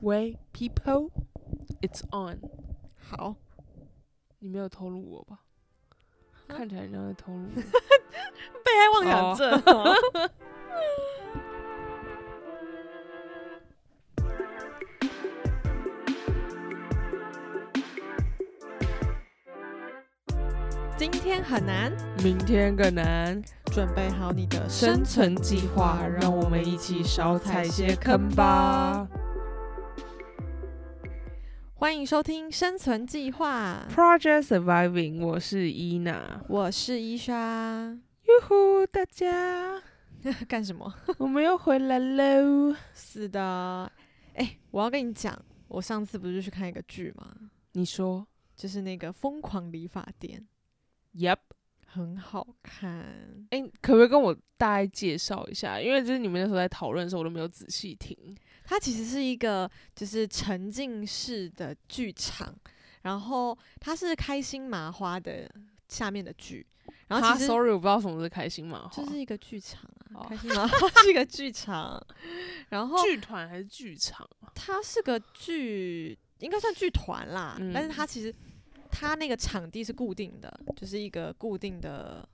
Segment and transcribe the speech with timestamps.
[0.00, 2.38] 喂，people，it's on。
[2.96, 3.34] 好，
[4.38, 5.40] 你没有透露我吧？
[6.46, 7.48] 看起来像在透露我。
[8.62, 9.92] 被害妄想症、哦。
[20.96, 21.92] 今天很难，
[22.22, 23.42] 明天更难。
[23.72, 29.08] 准备好你的生存计划，让我们一起少踩些坑吧。
[31.80, 36.44] 欢迎收听《生存计划》，Project Surviving，我是伊娜。
[36.48, 37.96] 我是伊莎。
[38.24, 39.80] 哟呼，大家，
[40.48, 40.92] 干什么？
[41.18, 42.74] 我们又回来喽。
[42.92, 43.88] 是的，
[44.34, 47.32] 哎、我要跟你讲，我上次不是去看一个剧吗？
[47.74, 48.26] 你说
[48.56, 50.44] 就是那个《疯狂理发店》
[51.24, 51.38] ，？Yep。
[51.90, 53.46] 很好看。
[53.50, 55.80] 哎、可不可以跟我大概介绍一下？
[55.80, 58.36] 因为就是你们那时候在讨论的时候，我都没有仔细听。
[58.68, 62.54] 它其实是一个就是沉浸式的剧场，
[63.00, 65.50] 然后它是开心麻花的
[65.88, 66.66] 下面的剧，
[67.06, 71.98] 然后哈其实 sorry，我不知道什么是开心麻花，就是一个剧场啊，哦开心麻花是一个剧场，
[72.68, 74.52] 然后剧团还是剧场啊？
[74.54, 78.34] 它是个剧，应该算剧团啦，嗯但是它其实
[78.90, 82.28] 它那个场地是固定的，就是一个固定的，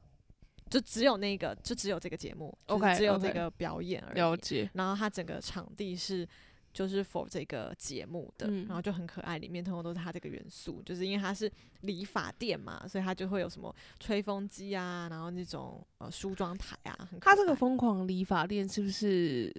[0.74, 4.16] 就只有那个，就只有这个节目就是 OK，只有这个表演而已。
[4.16, 4.68] 了解。
[4.74, 6.28] 然后它整个场地是
[6.72, 11.48] 就是 for 这个节目的，嗯然后就很可爱，里面通通都是它这个元素，就是因为它是
[11.82, 19.54] 理发店嘛，所以它就会有什么吹风机啊，然后那种呃梳妆台啊，很可他这个疯狂理发店是不是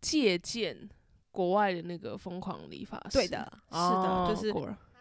[0.00, 0.76] 借鉴
[1.30, 3.12] 国外的那个疯狂理发师？
[3.12, 4.52] 对的，是的，哦就是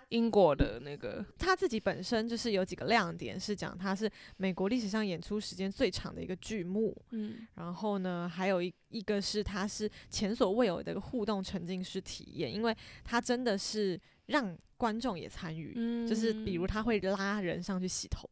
[0.09, 1.25] 英国的那个。
[1.37, 6.95] 他自己本身就是有几个亮点，是讲他是美国历史上演出时间最长的一个剧目。
[7.11, 15.73] 嗯，然后呢，还有一一个是他是前所未有的互动沉浸式体验，因为他真的是让观众也参与。
[15.75, 18.27] 嗯就是比如他会拉人上去洗头，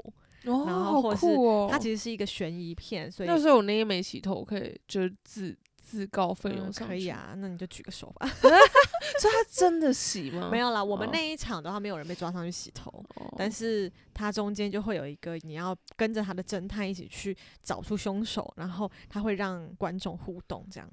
[0.45, 1.68] 哦，然后好或者是酷哦。
[1.69, 5.56] 它其实是一个悬疑片，所以那时候我那天没洗头，我可以就是自
[5.88, 6.94] 自告奋勇嗯上去。
[6.94, 8.28] 可以啊，那你就举个手吧。
[8.38, 10.50] 所以他真的洗吗？
[10.52, 20.90] 没有啦，我们哦那一场的话没有人被抓上去洗头，哦，但是他中间就会有一个你要跟着他的侦探一起去找出凶手，然后他会让观众互动，这样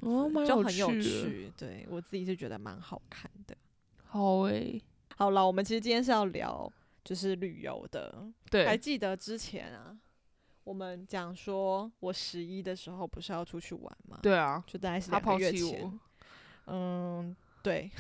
[0.47, 1.53] 就很有趣。
[1.57, 3.57] 对我自己是觉得蛮好看的。
[4.05, 4.81] 好诶、
[5.17, 6.71] 好了，我们其实今天是要聊
[7.03, 8.25] 就是旅游的，
[8.65, 9.97] 还，记得之前啊，
[10.65, 16.01] 我们讲说我十一的时候不是要出去玩吗？，对啊，就大概是两个月前。。
[16.67, 17.91] 嗯，对。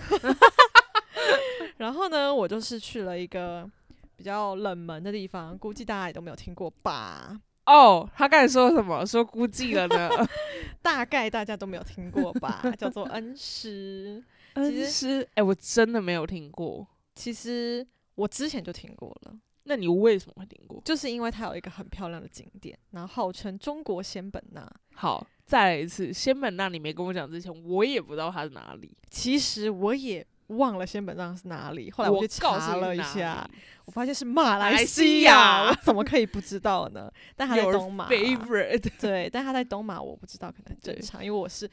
[1.76, 3.68] 然后呢，我就是去了一个
[4.16, 7.40] 比较冷门的地方，估计大家也都没有听过吧？
[7.66, 9.04] 哦，他刚才说什么？
[9.06, 10.08] 说估计了呢？
[10.80, 12.62] 大概大家都没有听过吧？
[12.78, 14.22] 叫做 恩施。
[14.54, 16.86] 恩实师，哎、我真的没有听过。
[17.14, 20.80] 其实我之前就听过了，那你为什么会听过？
[20.84, 24.70] 就是因为它有一个很漂亮的景点，然后号称中国仙本那。
[24.94, 26.12] 好，再来一次。
[26.12, 28.96] 仙本那你没跟我讲之前，我也不知道它是哪里。
[29.10, 37.10] 其实我也忘了仙本那是哪里，后来我查了一下，里我发现是马来来西西亚怎么可以不知道呢？
[37.34, 38.08] 但它在东马。
[38.08, 41.68] favorite，对，但他在东马，我不知道，可能很正常，因为我是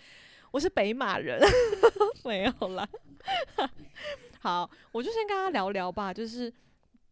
[0.52, 1.42] 我是北马人，
[2.24, 2.88] 没有啦。
[4.40, 6.52] 好，我就先跟他聊聊吧，就是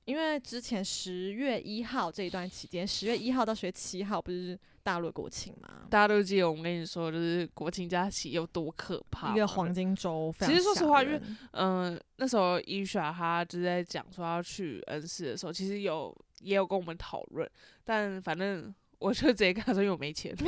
[0.09, 9.36] 因为之前十月一号这一段期间，十月一号到十月七号不是大陆的国庆嘛，大家都记得我们跟你说，就是国庆假期有多可怕。
[9.36, 9.72] 一个黄。
[9.72, 17.48] 金周，其实说实话因为人嗯、那时候伊莎她就在讲说要去恩施的时候，其实有也有跟我们讨论，
[17.84, 20.36] 但反正我就直接跟他说，因为我没钱。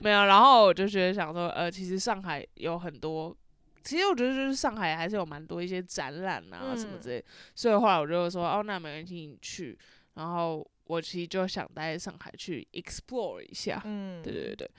[0.00, 3.36] 没有，然后我就觉得想说，呃，其实上海有很多，
[3.84, 7.24] 其实我觉得就是上海还是有蛮多一些展览啊什么嗯之类，
[7.54, 9.78] 所以后来我就说，哦，那没关系，你去。
[10.14, 14.70] 然后我其实就想待在上海去 explore 一下，嗯，对对对。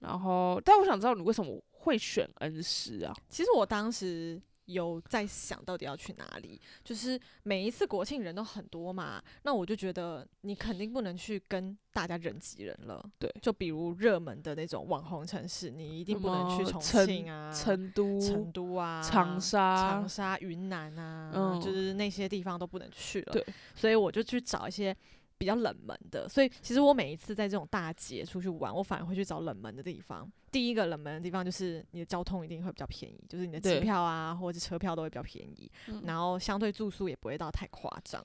[0.00, 3.14] 然后，但我想知道你为什么会选恩施啊？
[3.28, 13.04] 其实我当时有在想到底要去哪里，就是每一次国庆人都很多嘛，那我就觉得你肯定不能去跟大家人挤人了。
[13.18, 23.32] 对就比如热门的那种网红城市，你一定不能去重庆啊、成都、成都啊、长沙长沙、云南啊，嗯就是那些地方都不能去了。
[23.32, 24.94] 对，所以我就去找一些
[25.38, 26.28] 比较冷门的。
[26.28, 30.30] 所以其实我每一次在这种大节出去玩，我反而会去找冷门的地方。
[30.56, 36.02] 第一个冷门的地方就是你的交通一定会比较便宜，就是你的机票啊或者是车票都会比较便宜，嗯。
[36.06, 38.24] 然后相对住宿也不会到太夸张，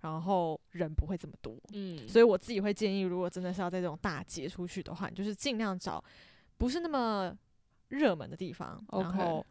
[0.00, 1.56] 然后人不会这么多。
[1.72, 6.02] 嗯，所以我自己会建议，如果真的是要在这种大街出去的话，你就是尽量找
[6.56, 7.32] 不是那么
[7.90, 9.46] 热门的地方，然后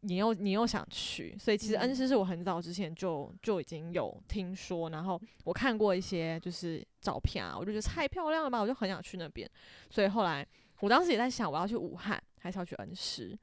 [0.00, 1.82] 你又你又想去，所以其实嗯。
[1.82, 9.48] 恩施是我很早之前就就已经有听说，然后我看过一些就是照片啊，我就觉得太漂亮了吧，我就很想去那边，
[9.88, 10.44] 所以后来
[10.80, 13.38] 我当时也在想，我要去武汉还是要去恩施。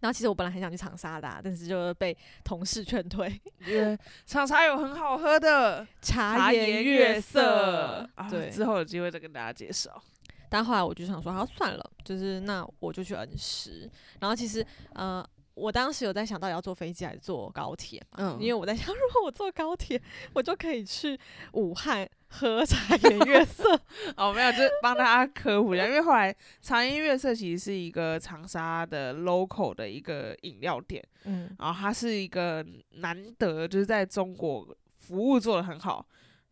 [0.00, 2.14] 然后其实我本来很想去长沙的啊、但是就被
[2.44, 3.40] 同事劝退。
[3.66, 8.50] 因为长沙有很好喝的茶颜颜悦悦色，啊，对。
[8.50, 10.02] 之后有机会再跟大家介绍。
[10.50, 13.90] 但后来我就想说，好算了，就是那我就去恩施。
[14.20, 20.00] 然后其实呃，我当时有在想到底要坐飞机还是坐高铁嘛，嗯因为我在想， 如果我坐高铁，
[20.34, 21.18] 我就可以去
[21.54, 23.80] 武汉喝茶颜悦色。
[24.16, 32.64] 哦，没有，就是帮大家科普一下，因为后来茶颜悦色其实是一个长沙的 local 的一个饮料店，嗯，然后它是一个
[32.96, 36.04] 难得就是在中国服务做的很好，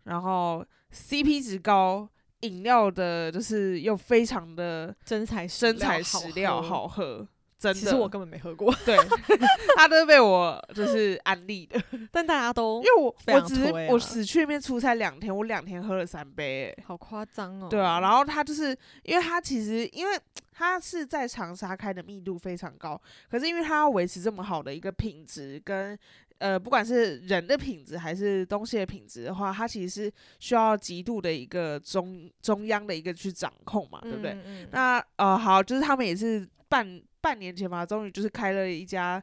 [0.05, 2.09] 然后 CP 值高，
[2.41, 6.69] 饮料的就是又非常的真材实真材实料喝。
[6.69, 7.27] 好喝，
[7.63, 7.81] 真的。
[7.81, 8.97] 其实我根本没喝过， 对，
[9.77, 11.81] 他都是被我就是安利的，
[12.11, 17.69] 但大家都因为我我只我只去那边出差两天，我两天喝了三杯、欸，好夸张哦。
[17.71, 20.19] 对啊，然后他就是因为他其实因为
[20.53, 23.01] 他是在长沙开的密度非常高，
[23.31, 25.99] 可是因为他要维持这么好的一个品质跟
[26.39, 34.33] 呃不管是人的品质还是东西的品质的话，它其实是需要极度的一个中中央的一个去掌控嘛，对不对？
[34.33, 39.23] 嗯嗯那呃好，就是他们也是半半年前吧，终于就是开了一家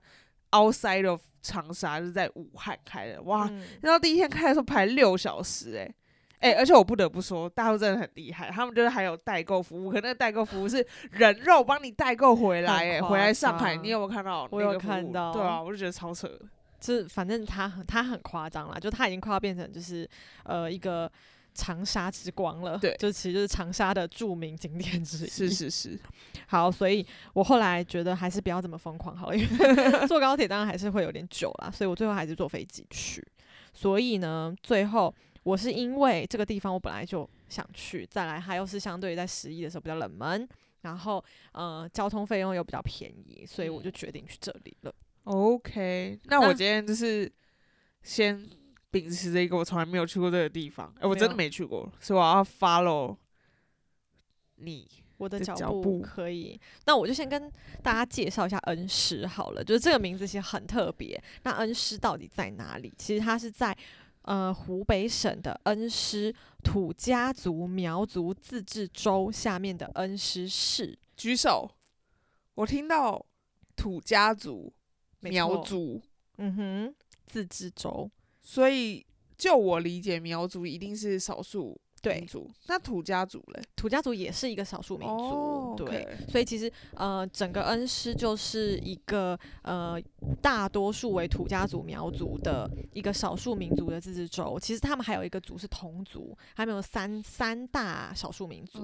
[0.51, 3.47] outside of 长沙，就是在武汉开的，哇！
[3.51, 5.95] 嗯然后第一天开的时候排六小时、欸，
[6.39, 14.47] 哎、而且我不得不说，大陆真的很厉害，他们就是还有代购服务，可那个代购服务是人肉帮你代购回来、欸，哎，回来上海，你有没有看到？
[14.49, 16.27] 我有看到对啊，我就觉得超扯。
[16.79, 20.09] 就是反正他很他很夸张啦，就他已经快要变成就是
[20.45, 21.11] 呃一个
[21.53, 25.29] 长沙之光了，对就其实就是长沙的著名景点之一。
[25.29, 25.99] 是是是，
[26.47, 33.25] 好，所以我后来觉得还是不要这么疯狂好了，因为 坐高铁当然还是会有点久啦，所以我最后还是坐飞机去。
[33.73, 35.13] 所以呢，最后
[35.43, 40.47] 我是因为这个地方我本来就想去，再来它又是相对于在十一的时候比较冷门，
[40.81, 44.93] 然后呃交通费用又比较便宜，所以我就决定去这里了。
[45.25, 47.31] OK，那我今天就是
[48.01, 48.49] 先
[48.91, 53.15] 秉持着一个我从来没有去过这个地方，哎、我真的没去过，所以我要 follow
[54.55, 54.87] 你。
[55.17, 57.51] 我的的脚步脚步可以，那我就先跟
[57.83, 61.21] 大家介绍一下恩施好了，就是这个名字其实很特别。
[61.43, 62.93] 那恩施到底在哪里？
[62.97, 63.77] 其实它是在
[64.21, 66.33] 呃湖北省的恩施
[66.63, 70.97] 土家族苗族自治州下面的恩施市。
[71.17, 71.69] 举手，
[72.55, 73.25] 我听到
[73.75, 74.73] 土家族、
[75.19, 76.01] 苗族，
[76.37, 76.95] 嗯哼，
[77.25, 78.09] 自治州。
[78.49, 79.05] 所以
[79.37, 82.49] 就我理解，苗族一定是少数对民族。
[82.65, 83.61] 那土家族嘞？
[83.75, 86.17] 土家族也是一个少数民族，哦对。
[86.27, 90.01] 所以其实呃，整个恩施就是一个呃
[90.41, 94.57] 大多数为土家族苗族的一个少数民族的自治州。
[94.59, 98.79] 其实他们还有一个族是同族，他们有三三大少数民族。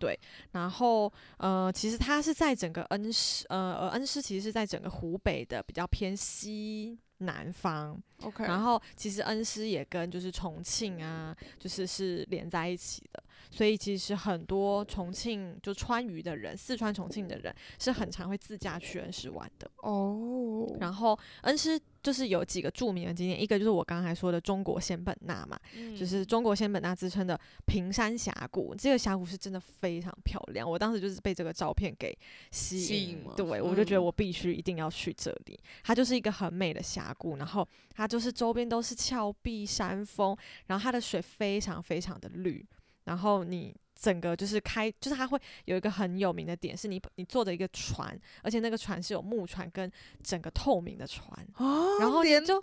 [0.00, 0.18] 对，
[0.50, 8.00] 然后呃，其实它是在整个恩施呃呃恩施其实是在整个湖北的比较偏西南方。
[8.22, 19.70] OK，然后其实恩施也跟就是重庆啊，就是是连在一起的，所以其实很多重庆就川渝的人，四川重庆的人是很常会自驾去恩施玩的。
[19.78, 30.68] 哦，然后恩施就是有几个著名的景点，一个就是我刚才说的中国仙本那嘛，嗯就是中国仙本那之称的平山峡谷，这个峡谷是真的非常漂亮。
[30.68, 32.16] 我当时就是被这个照片给
[32.50, 35.58] 吸引，吸引对我就觉得嗯我必须一定要去这里。
[35.82, 42.64] 它就是一个很美的峡谷，然后它就是周边都是峭壁山峰，然后它的水非常非常的绿，
[43.06, 43.74] 然后你。
[43.98, 49.90] 整个就是开，就是它会有一个很有名的点，是你你坐的一个船，而且那个船是有木船跟
[50.22, 52.62] 整个透明的船，哦，然后你连就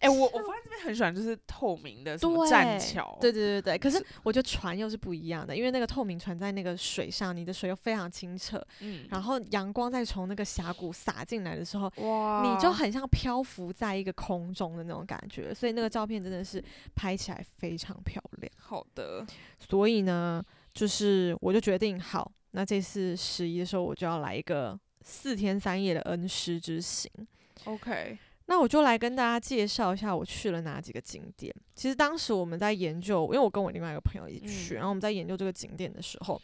[0.00, 16.62] 哎、我我 发现这边很喜欢就是透明的什么栈桥，对对对对，可是是我觉得船又是不一样的，因为那个透明船在那个水上，你的水又非常清澈，嗯，然后阳光再从那个峡谷洒进来的时候，哇，你就很像漂浮在一个空中的那种感觉，所以那个照片真的是
[16.94, 18.52] 拍起来非常漂亮。
[18.58, 19.26] 好的，
[19.58, 20.42] 所以呢，
[20.72, 27.10] 就是我就决定好，那这次十一的时候我就要来一个四天三夜的恩施之行。
[27.64, 28.16] OK，
[28.50, 31.54] 那我就来跟大家介绍一下我去了哪几个景点。
[31.76, 36.42] 其实当时我们在研究，因为我跟我另外一个朋友一起去，嗯然后我们在研究这个景点的时候，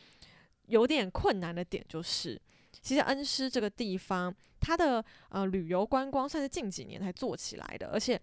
[0.66, 2.40] 有点困难的点就是，
[2.80, 8.20] 其实恩施这个地方，它的呃旅游观光算是近几年才做起来的，而且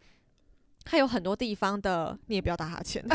[0.86, 3.06] 它有很多地方的，你也不要打哈欠。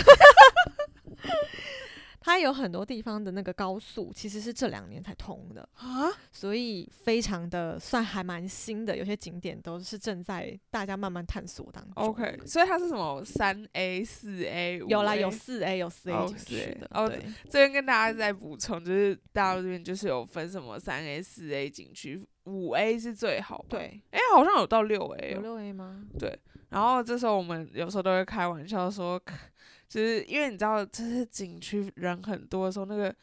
[2.20, 11.92] 它有很多地方的那个高速其实是这两年才通的，啊，所以非常的算还蛮新的，有些景点都是正在大家慢慢探索当中。
[12.04, 14.78] OK，所以它是什么三 A、四 A？
[14.88, 23.66] 有啦，有四 A 有四 A 哦景区 4A 的，哦对，这边跟大家再补充，就是大陆这边就是有分什么三 A、四 A 景区，五 A 是最好吧？
[23.70, 25.36] 对，哎、好像有到六 A 哦。
[25.36, 26.04] 有六 A 吗？
[26.18, 26.38] 对
[26.70, 29.18] 然后这时候我们有时候都会开玩笑说，
[29.88, 33.14] 就是因为你知道，就是景区人很多的时候，那个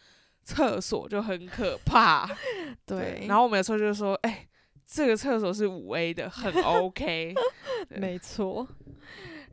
[0.43, 2.27] 厕所就很可怕。
[2.85, 4.47] 对，然后我们有时候就说，哎、
[4.85, 7.33] 这个厕所是五 A 的，很 OK。
[7.97, 8.67] 没错。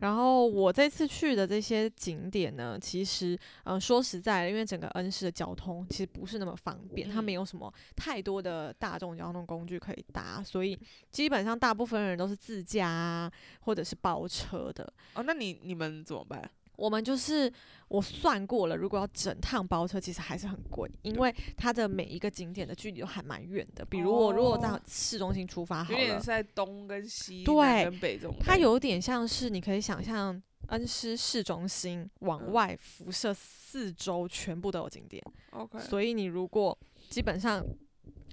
[0.00, 10.76] 然后我这次去的这些景点呢，其实，嗯、说实在的，因为整个恩施的交通其实不是那么方便，它嗯没有什么太多的大众交通工具可以搭，所以
[11.12, 14.92] 基本上大部分人都是自驾啊，或者是包车的。
[15.14, 16.50] 哦，那你你们怎么办？
[16.82, 17.50] 我们就是
[17.86, 23.84] 我算过了，如果要整趟包车，其实还是很贵，因为它的每一个景点的距离都还蛮远的。
[23.84, 28.34] 比如我如果在哦市中心出发好了有点是，在东跟西、对南跟北这种。
[28.40, 35.22] 它有点像是你可以想象恩施市中心往嗯外辐射四周全部都有景点
[35.52, 36.76] ，OK，所以你如果
[37.08, 37.64] 基本上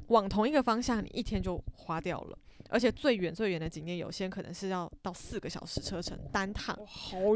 [0.07, 2.39] 往同一个方向，你一天就花掉了。
[2.69, 6.77] 而且最远最远的景点，有些可能是要到四个小时车程，单趟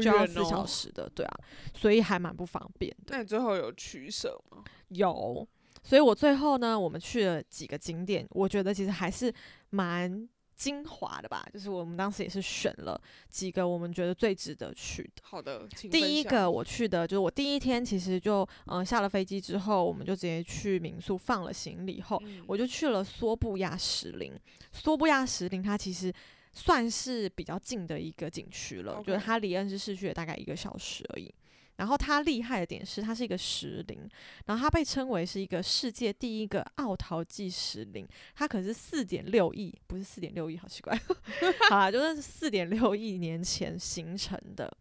[0.00, 0.18] 远哦。
[0.20, 1.40] 要四小时的，对啊，
[1.74, 3.16] 所以还蛮不方便的。
[3.16, 4.64] 那你最后有取舍吗？
[4.88, 5.46] 有，
[5.82, 9.32] 所以我最后呢，我们去了几个景点，我觉得其实还是
[9.70, 11.46] 蛮精华的吧。
[11.52, 15.22] 就是我们当时也是选了几个我们觉得最值得去的。
[15.22, 24.32] 好的，请第一个我去的就是我第一天，其实就嗯、呃下了飞机之后，我们就直接去民宿放了行李后，嗯我就去了梭布亚石林。
[24.72, 26.12] 梭布亚石林它其实
[26.52, 31.32] 算是比较近的一个景区了，就是它离恩施市区也大概一个小时而已。
[31.76, 34.08] 然后它厉害的点是，它是一个石林，
[34.46, 40.96] 然后它被称为是一个世界第一个奥陶纪石林，它可是四点六亿，不是四点六亿，好奇怪，
[41.68, 44.72] 好啦，就是四点六亿年前形成的。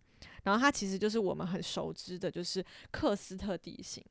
[0.43, 4.03] 然后它其实就是我们很熟知的，就是克斯特地形，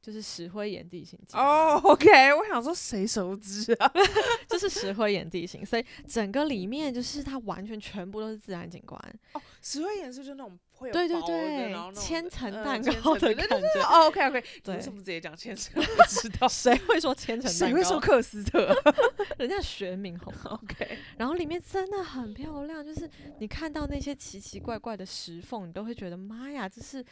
[0.00, 1.18] 就是石灰岩地形。
[1.34, 3.92] 哦，OK，我想说谁熟知啊？
[4.48, 8.98] 就是石灰岩地形，所以整个里面就是它完全全部都是自然景观，
[9.34, 15.82] 哦，石灰岩是就那种会有对对对千层嗯蛋千糕的层对对对感觉哦，OK OK，为什么不直接讲千层？
[16.08, 17.66] 知道谁会说千层蛋糕？
[17.66, 18.74] 谁会说克斯特
[19.38, 20.58] 人家学名好吗？？
[20.62, 27.04] OK，然后里面真的很漂亮，就是你看到那些奇奇怪怪的石缝，你都会觉得妈呀，这是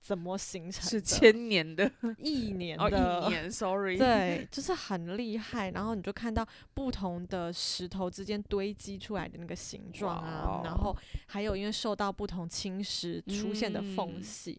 [0.00, 0.88] 怎么形成？
[0.88, 5.70] 是千年的亿年 哦，的一年，Sorry，，对，就是很厉害。
[5.70, 14.58] 然后你就看到不同的石头之间堆积出来的那个形状啊，然后还有因为受到不同侵蚀出现的缝嗯隙，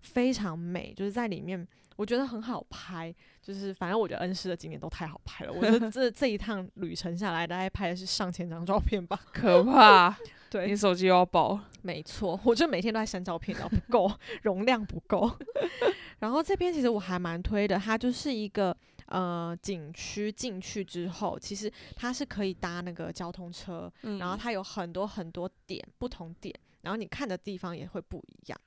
[0.00, 0.92] 非常美。
[0.92, 1.66] 就是在里面，
[2.00, 3.14] 我觉得很好拍。
[3.42, 5.52] 就是反正我觉得恩施的景点都太好拍了。
[5.52, 9.18] 我觉得这 这一趟旅程下来，大概拍的是上千张照片吧。
[9.32, 10.16] 可怕，
[10.50, 15.30] 对你，手机又要爆，没错，我就每天都在删照片，然后不够容量不够。
[16.20, 18.76] 然后这边其实我还蛮推的，它就是一个
[19.06, 28.60] 呃景区进去之后，其实它是可以搭那个交通车，嗯然后它有很多很多点不同点，然后你看的地方也会不一样。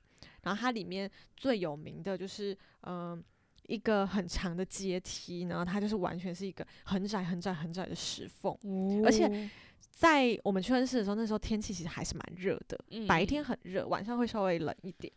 [0.44, 3.24] 然后它里面最有名的就是嗯、呃
[3.66, 8.54] 一个很长的阶梯，然后它就是完全是一个很窄很窄很窄的石缝。
[9.02, 9.50] 而且哦
[9.90, 15.10] 在我们去恩施的时候，那时候天气其实还是蛮热的，白天嗯很热，晚上会稍微冷一点。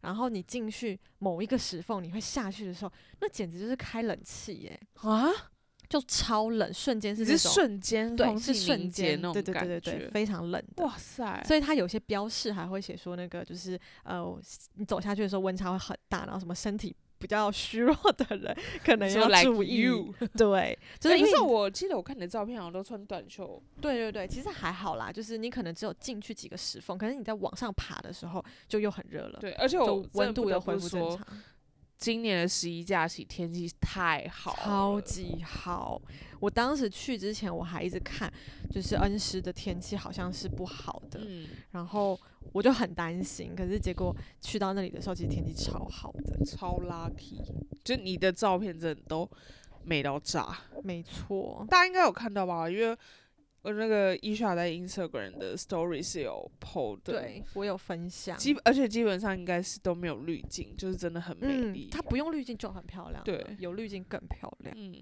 [0.00, 5.30] 然后你进去某一个石缝，你会下去的时候，那简直就是开冷气耶，啊，
[5.94, 10.84] 就超冷，瞬间是只是那种瞬间对，是瞬间，对对对那种感对对，觉，非常冷的。
[10.84, 14.36] 哇塞，所以它有些标示还会写说，那个就是呃，
[14.74, 19.86] 你走下去的时候温差会很大，然后什么身体比较虚弱的人可能说要注意。
[20.36, 29.78] 对， 就就是是因为你我记得我看你的照片好像都穿短袖，对对对，其实还好啦，就是你可能只有进去几个石缝，可是你在往上爬的时候就又很热了，对，而且
[30.14, 31.26] 温度不得又恢复正，常。
[31.96, 36.00] 今年的十一假期天气太好超级好。
[36.40, 38.30] 我当时去之前，我还一直看，
[38.70, 42.18] 就是恩施的天气好像是不好的，嗯，然后
[42.52, 43.54] 我就很担心。
[43.56, 47.40] 可是结果去到那里的时候，其实天气超好的，超 lucky，
[47.82, 49.26] 就你的照片真的都
[49.82, 51.64] 美到炸，没错。
[51.70, 52.68] 大家应该有看到吧？
[52.68, 52.94] 因为
[53.64, 58.36] 我那个伊莎在 Instagram 的 Story 是有 PO 的，对我有分享。
[58.36, 61.88] 基而且基本上应该是都没有滤镜，就是真的很美丽。
[61.88, 64.74] 嗯，它不用滤镜就很漂亮，对，有滤镜更漂亮。
[64.76, 64.94] 嗯，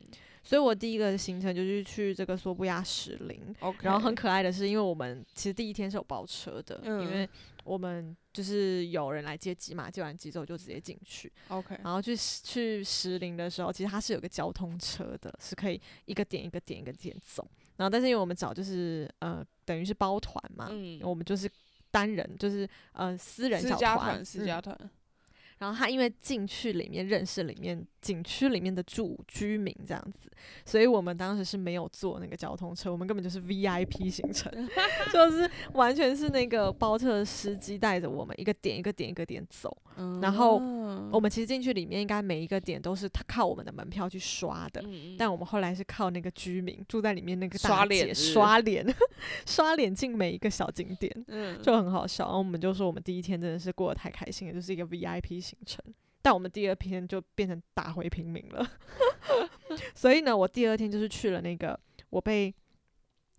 [0.45, 3.53] 所以我第一个行程就是去这个索布亚石林。
[3.59, 7.29] OK，然后很可爱的是，因为我们其实第一天是有包车的，嗯因为
[7.65, 11.33] 我们就是有人来接机嘛，接完机之后就直接进去。
[11.49, 17.45] OK，然后去去石林的时候，其实它是有个交通车的，是可以一个点一个点一个点走。
[17.83, 21.51] 然后但是因为我们找就是呃等于是包团嘛，嗯，我们就是
[21.91, 24.61] 单人，就是呃私人私小团，家团，私嗯家。
[24.61, 24.91] 团，
[25.63, 30.29] 然后他因为进去里面认识里面景区里面的住居民这样子，
[30.65, 34.51] 所以我们当时是没有坐那个交通车，我们根本就是 VIP 行程，
[35.13, 39.77] 就是完全是那个包车的司机带着我们一个点一个点一个点走。
[40.23, 44.83] 然后嗯我们其实进去里面应该每一个点都是他靠我们的门票去刷的。
[44.87, 48.85] 嗯但我们后来是靠那个居民住在里面那个大刷姐刷脸
[49.47, 52.25] 刷脸进每一个小景点，嗯就很好笑。
[52.25, 55.83] 然后我们就说我们第一天真的是过得太开心了，就是一个 VIP 行程。
[56.21, 58.71] 但我们第二天就变成打回平民了。
[59.95, 61.79] 所以呢，我第二天就是去了那个
[62.11, 62.55] 我被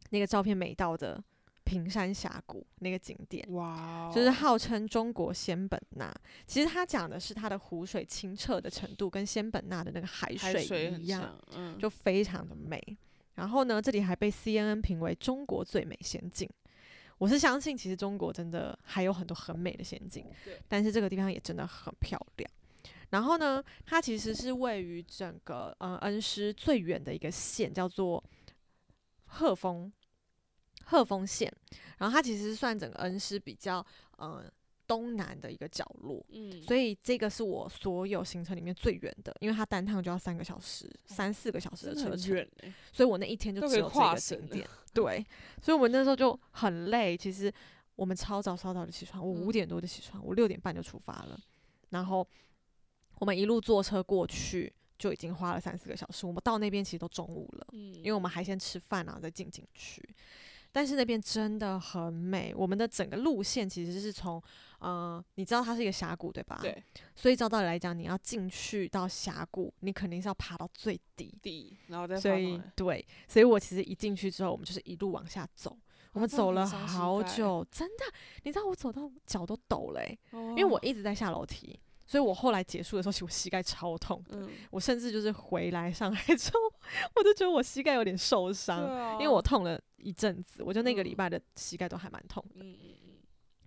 [0.09, 1.23] 那个照片美到的
[1.63, 3.47] 平山峡谷那个景点。
[3.53, 6.13] 哇哦，就是号称中国仙本那，
[6.45, 12.81] 其实它讲的是它的湖水清澈的程度跟仙本那的那个海海水一样，嗯，就非常的美。
[13.35, 16.49] 然后呢，这里还被 CNN 评为中国最美仙境。
[17.23, 20.29] 我是相信，其实中国真的还有很多很美的仙境，
[20.67, 22.51] 但是这个地方也真的很漂亮。
[23.11, 28.21] 然后呢，它其实是位于整个呃恩施最远的一个县，叫做
[29.23, 29.89] 鹤峰
[30.83, 31.49] 鹤峰县。
[31.97, 33.85] 然后它其实算整个恩施比较
[34.17, 34.43] 呃
[34.95, 36.23] 东南的一个角落。
[36.29, 44.67] 嗯，所以这个是我所有行程里面最远的，因为它单趟就要三个小时、三四个小时的车程，欸所以我那一天就只有这个景点。
[44.93, 45.25] 对，
[45.61, 47.17] 所以我们那时候就很累。
[47.17, 47.51] 其实
[47.95, 51.39] 我们超早超早的起床，我五嗯点多就起床，我六点半就出发了，
[51.89, 52.27] 然后
[53.19, 54.71] 我们一路坐车过去。
[54.95, 60.01] 就已经花了三四个小时，我们到那边其实都中午了，嗯，因为我们还先吃饭然后再进景区。
[60.73, 64.41] 但是那边真的很美，我们的整个路线其实是从，
[64.79, 66.57] 呃，你知道它是一个峡谷对吧？
[66.63, 66.83] 对
[67.15, 75.77] 所以照道理来讲，你要进去到峡谷，你肯定是要爬到最底底，然后再所以放上来对，所以我其实一进去之后，我们就是一路往下走，
[76.13, 78.05] 我们走了好久，真的，
[78.41, 81.79] 你知道我走到脚都抖嘞、因因为我一直在下楼梯，
[82.13, 84.37] 所以我后来结束的时候，其实我膝盖超痛的。
[84.37, 86.59] 嗯，我甚至就是回来上海之后，
[87.15, 92.63] 我就觉得我膝盖有点受伤，啊，因为我痛了一阵子，我就那个礼嗯拜的膝盖都还蛮痛的。
[92.63, 93.13] 嗯嗯嗯，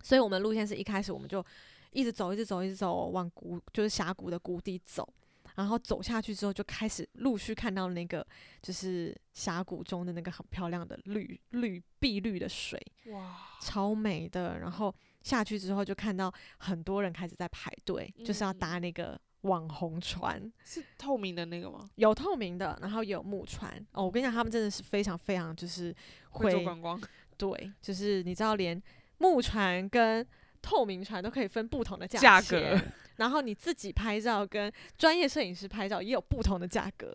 [0.00, 1.44] 所以我们路线是一开始我们就
[1.90, 5.12] 一直走，一直走，一直走往谷，就是峡谷的谷底走。
[5.56, 8.24] 然后走下去之后，就开始陆续看到那个
[8.62, 14.58] 就是峡谷中的那个很漂亮的绿绿碧绿的水，哇，超美的。
[14.58, 21.88] 然后下去之后，就看到很多人开始在排队，就是要嗯搭那个网红船，是透明的那个吗？
[21.96, 23.74] 有透明的，然后也有木船。
[23.92, 25.94] 哦，我跟你讲，他们真的是非常非常就是
[26.30, 27.00] 会观光，
[27.36, 28.80] 对，就是你知道，连
[29.18, 30.26] 木船跟
[30.60, 32.78] 透明船都可以分不同的价格，
[33.16, 37.12] 然后你自己拍照跟专业摄影师拍照也有不同的价格，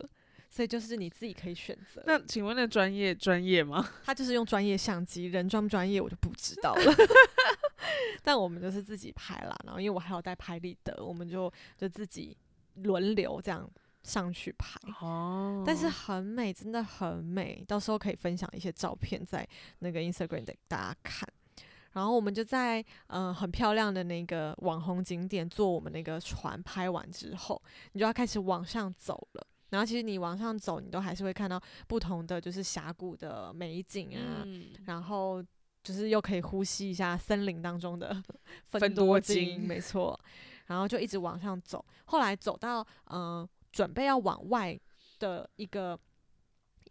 [0.49, 2.03] 所以就是你自己可以选择。
[2.05, 3.87] 那请问那专业专业吗？
[4.05, 6.83] 他就是用专业相机，人专不专业我就不知道了。
[8.23, 12.37] 但我们就是自己拍啦，然后因为我还有带拍立得，我们就就自己
[12.75, 13.67] 轮流这样
[14.03, 14.79] 上去拍。
[14.99, 17.63] 哦但是很美，真的很美。
[17.67, 19.47] 到时候可以分享一些照片在
[19.79, 21.27] 那个 Instagram 给大家看。
[21.93, 27.61] 然后我们就在嗯、呃很漂亮的那个网红景点坐我们那个船拍完之后，
[27.93, 29.47] 你就要开始往上走了。
[29.69, 35.41] 然后其实你往上走，你都还是会看到不同的就是峡谷的美景啊，嗯，然后
[35.83, 38.21] 就是又可以呼吸一下森林当中的
[38.69, 40.19] 芬多多精没错。
[40.67, 44.77] 然后就一直往上走，后来走到嗯、呃准备要往外
[45.19, 45.97] 的一个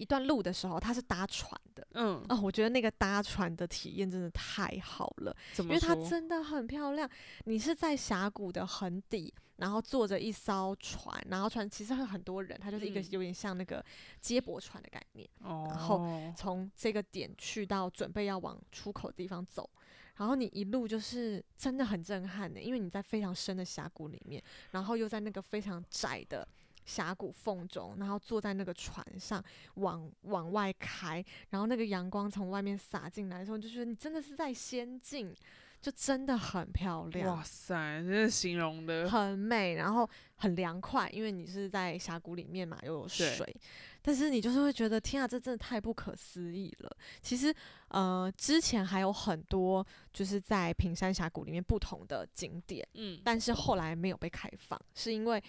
[0.00, 7.08] 一段路的时候，它是搭船的嗯，哦，我觉得那个搭船的体验真的太好了，因为它真的很漂亮。
[7.44, 13.84] 你是在峡谷的很底，然后坐着一艘船，然后船其实会很多人，它就是一个嗯有点像那个
[14.20, 15.28] 接驳船的概念。
[15.42, 19.68] 哦，后从这个点去到准备要往出口的地方走，
[20.16, 26.46] 然后你一路就是真的很震撼的，因为你在非常深的峡谷里面，然后又在那个非常窄的
[26.90, 29.42] 峡谷缝中，然后坐在那个船上
[29.74, 35.32] 往往外开，然后那个阳光从外面洒进来的时候，就觉得你真的是在仙境，
[35.80, 37.42] 就真的很漂亮哇。
[37.44, 43.56] 塞，真的形容的，很美，然后很凉快，因为你是在峡谷里面嘛，又有水，
[44.02, 46.96] 但是你就是会觉得天啊，这真的太不可思议了。
[47.22, 47.54] 其实，
[47.88, 55.42] 呃，之前还有很多就是在平山峡谷里面不同的景点，嗯，但是后来没有被开放，是因为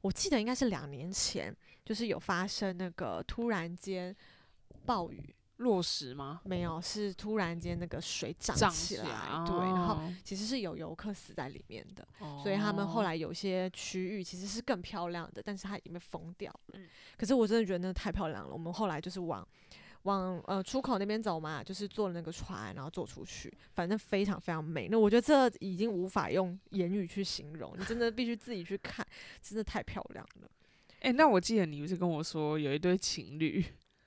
[0.00, 1.54] 我记得应该是两年前，
[1.84, 4.14] 就是有发生那个突然间
[4.84, 6.40] 暴雨，落石吗？
[6.44, 12.06] 没有，是突然间那个水涨涨起来，来，对，然后哦其实是有游客死在里面的。
[12.18, 16.78] 哦所以他们后来有些区域其实是更漂亮的，但是它已经被封掉了。
[16.78, 18.52] 嗯可是我真的觉得那太漂亮了。
[18.52, 19.46] 我们后来就是往
[20.06, 24.88] 往呃出口那边走嘛，就是坐那个船，然后坐出去，反正非常非常美。
[24.88, 29.04] 那我觉得这已经无法用言语去形容，你真的必须自己去看，
[29.42, 30.50] 真的太漂亮了。
[31.00, 33.64] 哎、那我记得你不是跟我说有一对情侣，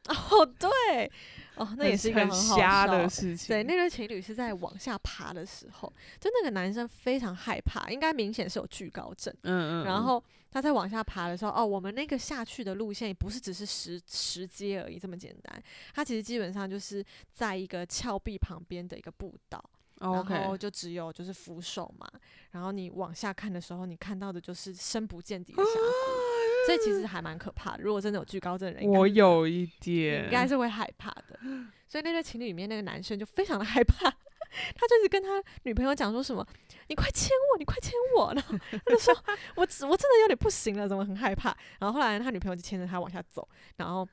[0.31, 1.11] 哦，对，
[1.55, 3.47] 哦，那也是一个很很好瞎笑的事情。
[3.47, 9.33] 对，那对情侣是在往下爬的时候，就那个男生非常害怕，应该明显是有惧高症。
[9.43, 19.63] 嗯嗯，嗯然后他在往下爬的时候，哦，我们那个下去的路线也不是只是石石阶而已这么简单，它其实基本上就是在一个峭壁旁边的一个步道，
[19.99, 22.09] 哦然后就只有就是扶手嘛，
[22.51, 25.77] 然后你往下看的时候，你看到的就是深不见底的峡谷，
[26.65, 27.83] 所以其实还蛮可怕的。
[27.83, 31.39] 如果真的有惧高症的人，应该是我有一点，应该是会害怕的。
[31.87, 34.09] 所以那对情侣里面那个男生就非常的害怕，
[34.75, 36.45] 他就一直跟他女朋友讲说什么
[36.87, 39.13] ：“你快牵我，你快牵我。”然后他就说：
[39.55, 44.07] “我我真的有点不行了，怎么很害怕？”然后后来他女朋友就牵着他往下走，然后。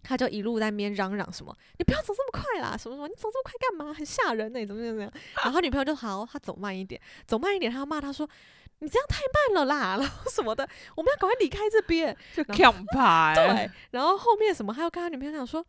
[0.00, 3.92] 他就一路在那边嚷嚷什么：“你不要走这么快啦，什么什么，你走这么快干嘛？
[3.92, 5.12] 很吓人呢、怎么怎么样？”
[5.42, 8.26] 然后他女朋友就好，他走慢一点，走慢一点，他要骂他说
[8.80, 12.16] ：“你这样太慢了啦， 然后什么的，我们要赶快离开这边。
[12.34, 15.64] ”就然后强爬、欸，对，然后后面什么，还要跟他女朋友讲说：“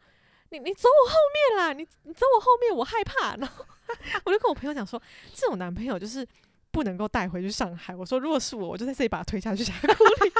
[0.51, 3.65] 你你走我后面啦，你你走我后面，我害怕。”然后
[4.25, 5.01] 我就跟我朋友讲说，
[5.33, 6.27] 这种男朋友就是
[6.71, 7.95] 不能够带回去上海。
[7.95, 9.87] 我说，如果是我，我就在这里把他推下去峡谷
[10.25, 10.31] 里，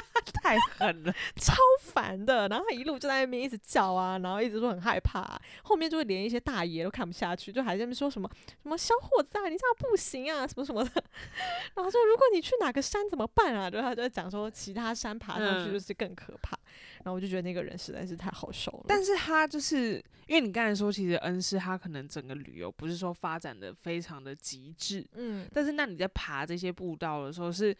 [0.49, 1.13] 太狠了。
[1.37, 2.47] 超烦的。
[2.47, 8.29] 然后他一路就在那边一直叫啊，然后一直说很害怕、啊，后面就会连一些大爷都看不下去，就还在那边说什么
[8.63, 10.91] 什么小伙子啊，你这样不行啊，什么什么的。
[11.75, 13.69] 然后说，如果你去哪个山怎么办啊？
[13.69, 16.57] 就他就在讲说，其他山爬上去嗯就是更可怕。
[17.03, 18.85] 然后我就觉得那个人实在是太好受了。
[18.87, 27.75] 但是他就是因为你刚才说，其实恩师他可能整个旅游不是说发展的非常的极致，嗯，但是那你在爬这些步道的时候是。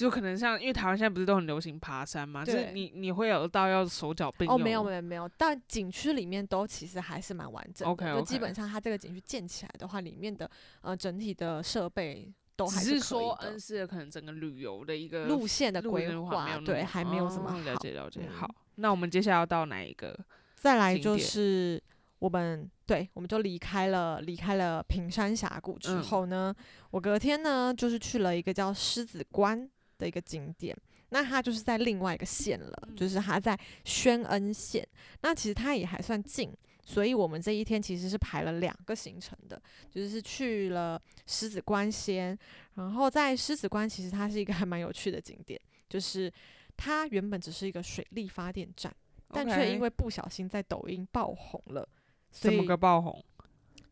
[0.00, 7.92] 就可能像，因为台湾现在不是都很流行爬山嘛，就是你你会有到要手脚并用哦，没有没有没有，但景区里面都其实还是蛮完整的。
[7.92, 17.76] OK，就基本上它这个景区建起来的话，里面的呃整体的设备都还只是可以的说恩施的可能整个旅游的一个路线的规划，对，还没有什么哦了。
[17.76, 18.20] 解了解。
[18.22, 20.18] 嗯好，那我们接下来要到哪一个？
[20.54, 21.82] 再来就是
[22.20, 26.54] 我们对，我们就离开了离开了平山峡谷之嗯后呢，
[26.90, 29.68] 我隔天呢就是去了一个叫狮子关
[30.00, 30.76] 的一个景点。
[31.10, 34.86] 那它就是在另外一个县了，就是它在宣恩县。
[35.22, 36.52] 那其实它也还算近，
[36.84, 39.60] 所以我们这一天其实是排了两个行程的，
[39.90, 42.38] 就是去了狮子关先，
[42.74, 46.32] 然后在狮子关其实它是一个还蛮有趣的景点，就是
[46.76, 48.94] 它原本只是一个水力发电站。
[49.32, 51.88] 但却因为不小心在抖音爆红了，
[52.32, 53.24] 所以怎么个爆红？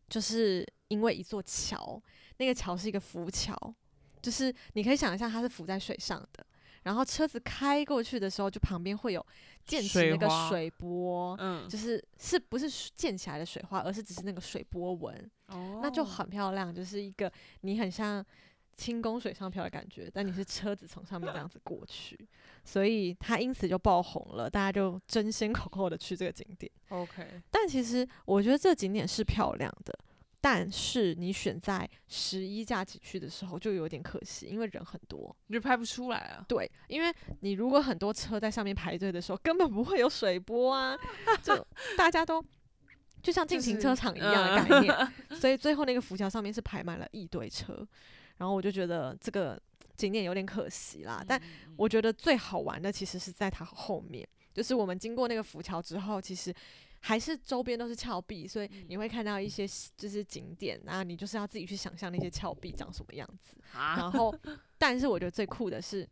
[0.09, 2.01] 就是因为一座桥，
[2.37, 3.55] 那个桥是一个浮桥，
[4.21, 6.45] 就是你可以想一下它是浮在水上的，
[6.83, 9.25] 然后车子开过去的时候，就旁边会有
[9.65, 15.79] 溅起那个水波，嗯，就是是不是溅起来的水花，而是只是那个水波纹，哦。
[15.81, 18.25] 那就很漂亮，就是一个你很像
[18.75, 22.17] 轻功水上漂的感觉，但你是车子从上面这样子过去，
[22.63, 26.71] 所以它因此就爆红了，大家就争先恐后的去这个景点。
[26.87, 29.99] OK，但其实我觉得这景点是漂亮的，
[30.41, 35.35] 但是你选在十一假期去的时候就有点可惜，因为人很多。
[35.47, 36.45] 你就拍不出来啊。
[36.47, 40.97] 对，因为你如果很多车在上面排队的时候，根本不会有水波啊，
[41.43, 41.65] 就
[41.97, 42.43] 大家都
[43.21, 47.85] 就像进就是停车场一样的嗯概念， 所以最后那个浮桥上面是排满了一堆车，
[48.37, 49.61] 然后我就觉得这个
[49.97, 51.21] 景点有点可惜啦。
[51.27, 56.53] 但嗯我觉得最好玩的其实是在它后面，就是我们经过那个浮桥之后，其实
[56.99, 59.65] 还是周边都是峭壁，所以你会看到一些
[59.97, 63.55] 就是景点，然后你就是要自己去想象那些峭壁长什么样子。
[63.73, 64.33] 啊，然后，
[64.77, 66.07] 但是我觉得最酷的是，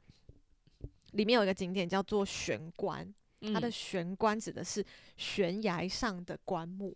[1.12, 3.13] 里面有一个景点叫做悬棺，
[3.54, 4.86] 它的嗯悬棺指的是
[5.17, 6.95] 悬崖上的棺木，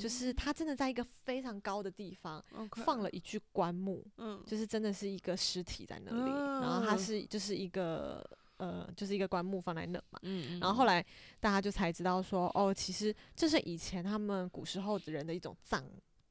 [0.00, 2.44] 就是它真的在一个非常高的地方
[2.84, 4.42] 放了一具棺木，嗯。
[4.46, 6.94] 就是真的是一个尸体在那里，然后它。
[6.94, 10.20] 嗯是就是一个呃，就是一个棺木放在那嘛。
[10.22, 11.04] 嗯，然后后来
[11.40, 15.82] 大家就才知道说，哦，其实这是以前他们古时候的人的一种葬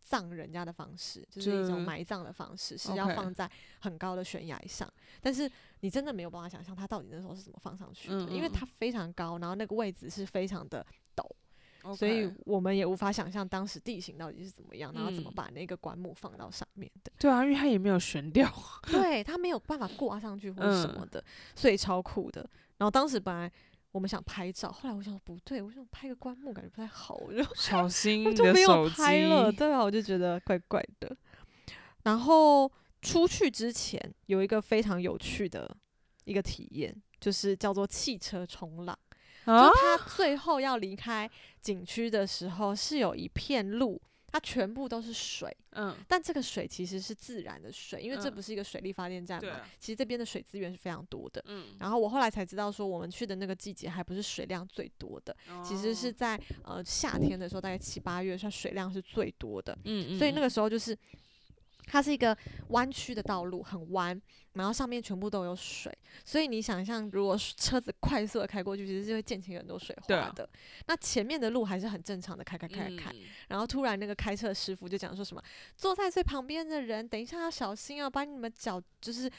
[0.02, 4.92] 葬人家的方式，就是一种埋葬的方式，是要放在很高的悬崖上。
[5.20, 10.86] 但是你真的没有办法想象它到底那时候是怎么放上去的，嗯嗯嗯因为它非常高，然后那个位置是非常的陡，
[11.96, 17.12] 所以我们也无法想象当时地形到底是怎么样，然后怎么嗯把那个棺木放到上面的。
[17.20, 18.52] 对啊，因为它也没有悬吊，
[18.88, 21.24] 对，它没有办法挂上去或者什么嗯的，
[21.56, 22.42] 所以超酷的。
[22.78, 23.52] 然后当时本来
[23.92, 29.52] 我们想拍照，后来我想不对，我想拍个棺木感觉不太好，我就小心 我你就没有的手拍了。
[29.52, 29.58] 机。
[29.58, 31.16] 对啊，我就觉得怪怪的。
[32.04, 32.72] 然后
[33.02, 35.76] 出去之前有一个非常有趣的
[36.26, 38.98] 一个体验，就是叫做汽车冲浪。
[39.46, 41.30] 啊就他最后要离开
[41.68, 49.62] 景区的时候，是有一片路，它全部都是水，嗯，但这个水其实是自然的水，因为这嗯不是一个水力发电站嘛。
[49.78, 51.44] 其实这边的水资源是非常多的。
[51.46, 59.78] 嗯，然后我后来才知道，说我们去的那个季节还不是水量最多的，其实是哦在呃夏天的时候，大概七八月，算水量是最多的。
[59.84, 60.98] 嗯嗯，所以那个个时候就是
[61.88, 64.22] 它是一个弯曲的道路，很弯，
[64.54, 65.92] 然后上面全部都有水，
[66.24, 70.48] 所以你想象如果车子快速的开过去，其实是会溅起很多水花的。
[70.86, 73.16] 那前面的路还是很正常的开开开开
[73.48, 75.42] 然后突然那个开车的师傅就讲说什么，
[75.76, 79.32] 坐在最旁边的人，等一下要小心啊，把你们脚就是。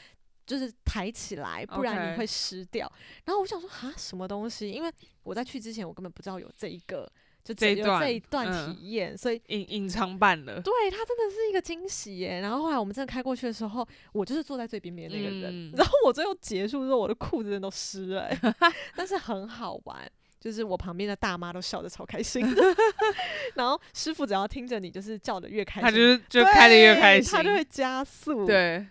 [0.49, 2.91] 就是抬起来，不然你会湿掉。
[3.25, 4.71] 然后我想说，啊，什么东西？
[4.71, 7.07] 因为我在去之前，我根本不知道有这一个，
[7.43, 10.61] 就这一段这一段体验，所以隐隐藏版了。
[10.61, 12.41] 对它真的是一个惊喜耶。
[12.41, 18.55] 然后后来我们真的开过去的时候，我就是坐在最边边的那个人，嗯然后我最后结束之后，我的裤子真的都湿了欸，
[18.95, 20.09] 但是很好玩。
[20.39, 22.63] 就是我旁边的大妈都笑得超开心的，
[23.55, 28.87] 然后师傅只要听着你就是叫的越开心，他就是就开的越开心他，就会加速。，对，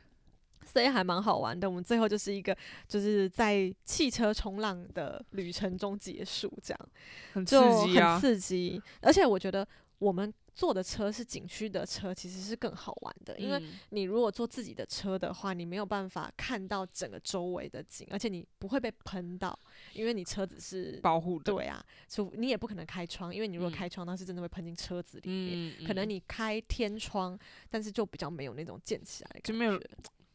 [0.78, 1.68] 所以还蛮好玩的。
[1.68, 6.88] 我们最后就是一个就是在汽车冲浪的旅程中结束，这样
[7.32, 8.20] 很刺就很激啊。
[8.20, 8.80] 刺激。
[9.00, 9.66] 而且我觉得
[9.98, 19.56] 我们坐的车是景区的车，其实是更好玩的，因为嗯你如果坐自己的车的话，你没有办法看到整个周围的景，而且你不会被喷到，
[19.94, 21.00] 因为你车子是。
[21.00, 25.74] 保护的，对啊，除你也不可能开窗，因为你如果嗯开窗，那是真的会喷进车子里面。
[25.80, 27.38] 嗯，可能嗯你开天窗，
[27.68, 29.88] 但是就比较没有那种溅起来的感就没有觉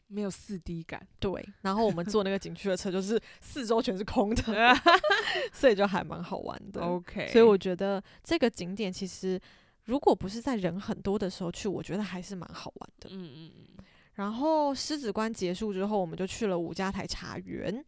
[0.07, 4.75] 没有四 D 感，对，然后我们坐那个景区的车，就是四周全是空的，
[5.51, 6.81] 所以就还蛮好玩的。
[6.81, 9.39] OK，所以我觉得这个景点其实，
[9.85, 13.09] 如果不是在人很多的时候去，我觉得还是蛮好玩的。
[13.11, 17.83] 嗯嗯嗯，然后狮子关结束之后，我们就去了五家台茶园。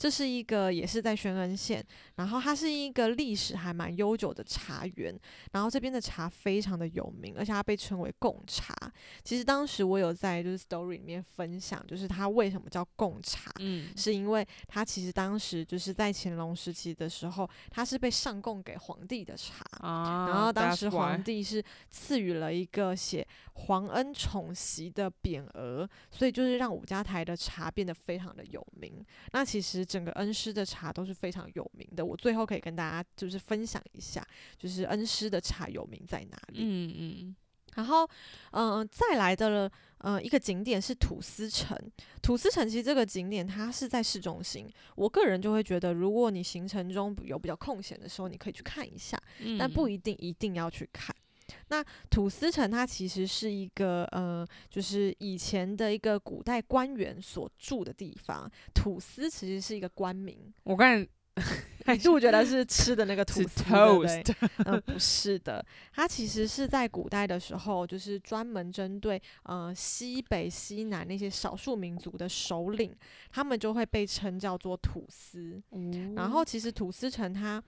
[0.00, 1.84] 这是一个也是在宣恩县，
[2.14, 5.14] 然后它是一个历史还蛮悠久的茶园，
[5.52, 8.74] 然后这边的茶非常的有名，而且它被称为贡茶。
[9.22, 23.26] 其实当时我有在就是 story 里面分享，就是它为什么叫贡茶，嗯，是因为它其实当时就是在乾隆时期的时候，它是被上贡给皇帝的茶，啊，然后当时皇帝是赐予了一个写
[23.68, 29.04] “皇恩宠袭”的匾额，所以就是让五家台的茶变得非常的有名。
[29.32, 34.24] 那其实整个恩施的茶都是非常有名的，我最后可以跟大家就是分享一下，
[34.56, 36.60] 就是恩施的茶有名在哪里。
[36.62, 37.36] 嗯嗯
[37.74, 38.08] 然后，
[38.50, 41.76] 嗯、再来的了，呃，一个景点是土司城。
[42.20, 51.14] 土司城其实这个景点它是在市中心，我个人就会觉得，如果你行程中有比较空闲的时候，你可以去看一下，嗯，但不一定一定要去看。
[51.68, 58.50] 那土司城它其实是一个呃，就是以前的一个古代官员所住的地方。
[58.74, 61.08] 土司其实是一个官名，我刚才
[61.94, 64.34] 你是我觉得是吃的那个吐司，对
[64.64, 72.94] 嗯，不是的，它其实是在古代的时候，就是专门针对呃西北、西南那些少数民族的首领，
[73.30, 75.62] 他们就会被称叫做土司。
[76.14, 77.62] 然后其实土司城它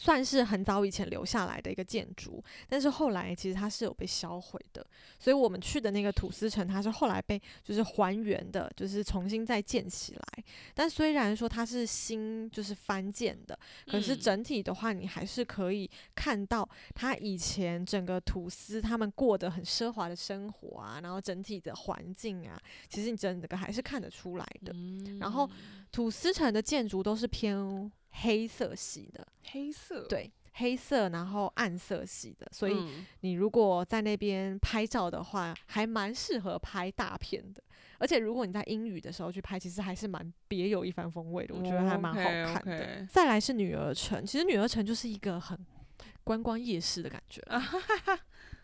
[0.00, 4.82] 算是很早以前留下来的一个建筑，但是后来其实它是有被销毁的，
[5.18, 10.44] 所以我们去的那个土司城，它是后来被就是还原的，就是重新再建起来。
[10.72, 13.58] 但虽然说它是新就是翻建的，
[13.88, 22.58] 可是嗯整体的话，你还是可以看到它以前整个土司他们过得很奢华的生活啊，然后整体的环境啊，
[22.88, 24.74] 其实你整个还是看得出来的。
[25.18, 25.46] 然后
[25.92, 37.62] 土司城的建筑都是偏黑色系的，黑色，对，黑色然后暗色系的，所以嗯你如果在那边拍照的话，还蛮适合拍大片的。
[37.98, 43.06] 而且如果你在英语的时候去拍，其实还是蛮别有一番风味的，我觉得还蛮好看的。
[43.10, 45.58] 再来是女儿城，其实女儿城就是一个很
[46.24, 47.42] 观光夜市的感觉。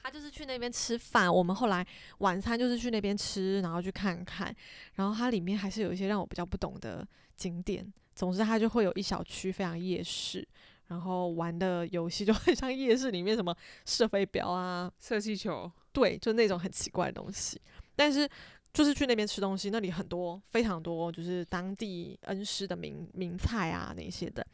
[0.02, 1.84] 他就是去那边吃饭，我们后来
[2.18, 4.54] 晚餐就是去那边吃，然后去看看，
[4.94, 7.06] 然后它里面还是有一些让我比较不懂的
[7.36, 7.92] 景点。
[8.16, 10.44] 总之，它就会有一小区非常夜市，
[10.88, 17.60] 然后玩的游戏就很像夜市里面什么射飞镖啊，射气球，对，就那种很奇怪的东西。
[17.94, 18.28] 但是
[18.72, 24.44] 就是去那边吃东西，那里很多非常多，就是当地恩施的名名菜啊那些的。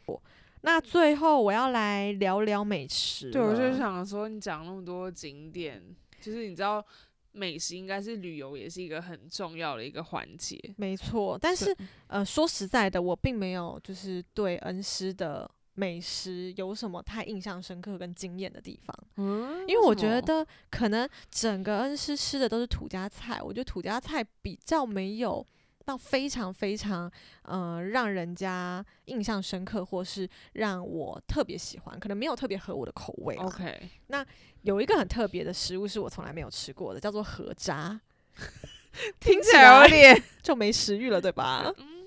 [0.62, 3.30] 那最后我要来聊聊美食。
[3.30, 5.82] 对，我就想说，你讲那么多景点，
[6.20, 6.84] 就是你知道，
[7.32, 10.58] 美食应该是旅游也是一个很重要的一个环节。
[10.76, 11.74] 没错，但是
[12.06, 18.94] 呃，说实在的，我并没有就是对恩施的美食有什么太印象深刻跟惊艳的地方。
[19.16, 25.46] 嗯，因为我觉得可能整个恩施吃的都是土家菜，我觉得土家菜比较没有
[25.84, 27.10] 到非常非常
[27.42, 33.44] 呃让人家印象深刻，或是让我特别喜欢，可能没有特别合我的口味啦。
[33.44, 34.24] OK，那
[34.62, 38.00] 有一个很特别的食物是我从来没有吃过的，叫做河渣，
[39.18, 41.72] 听起来有点 就没食欲了，对吧？
[41.78, 42.06] 嗯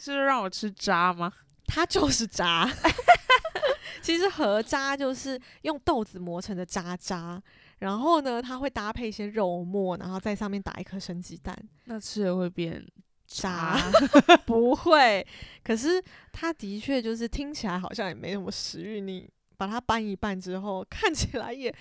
[0.00, 1.32] 是让我吃渣吗？
[1.66, 2.70] 它就是渣。
[4.00, 7.42] 其实河渣就是用豆子磨成的渣渣，
[7.78, 11.56] 然后呢，它会搭配一些肉末，然后在上面打一颗生鸡蛋。
[11.84, 12.84] 那吃了会变
[13.26, 13.78] 渣
[14.46, 15.26] 不 会，
[15.62, 19.00] 可是它的确就是听起来好像也没什么食欲。
[19.00, 21.74] 你把它拌一拌之后， 看起来也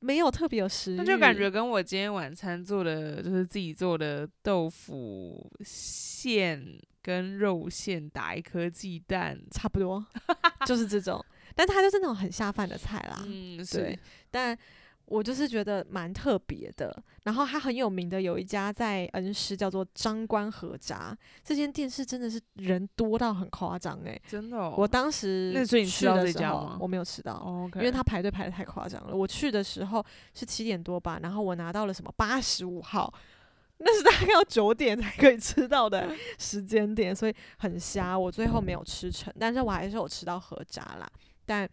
[0.00, 10.04] 没有特别有食欲，那就感觉跟我今天晚餐做的，就是自己做的豆腐馅跟肉馅打一颗鸡蛋，差不多，
[10.66, 11.24] 就是这种。
[11.54, 13.24] 但它就是那种很下饭的菜啦。
[13.26, 13.98] 嗯，对是，
[14.30, 14.56] 但
[15.06, 17.02] 我就是觉得蛮特别的。
[17.24, 24.20] 然后它很有名的有一家在恩施叫做张关河炸，这间店是真的是人多到很夸张诶。
[24.28, 24.74] 真的、哦。
[24.76, 27.68] 我当时那所以你吃到去的时这家吗候我没有吃到。
[27.76, 29.16] 因为他排队排的太夸张了。
[29.16, 33.12] 我去的时候是七点多吧，然后我拿到了什么八十五号，
[33.78, 38.16] 那是大概要九点才可以吃到的时间点，所以很瞎。
[38.18, 41.08] 我最后没有吃成，但是我还是有吃到河炸啦。
[41.44, 41.68] 但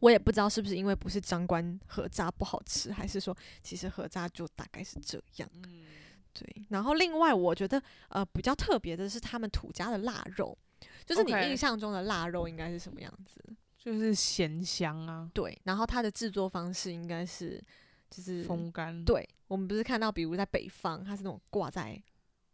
[0.00, 5.48] 我也不知道是不是因为不是张关河炸不好吃，还是说其实河炸就大概是这样。
[5.66, 5.84] 嗯，
[6.32, 10.56] 对，然后另外我觉得呃比较特别的是他们土家的腊肉，
[11.06, 13.42] 就是你 OK 印象中的腊肉应该是什么样子？
[13.78, 17.58] 就是咸香啊，对，然后它的制作方式应该是
[18.10, 21.98] 就是风干，对，我们不是看到，比如在北方，它是那种挂在